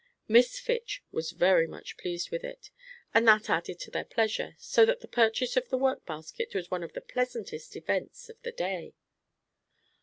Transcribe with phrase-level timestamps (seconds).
[0.27, 2.71] Miss Fitch was very much pleased with it,
[3.13, 6.71] and that added to their pleasure, so that the purchase of the work basket was
[6.71, 8.95] one of the pleasantest events of the day.